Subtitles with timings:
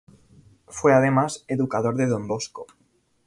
[0.65, 2.65] Fue además educador de Don Bosco.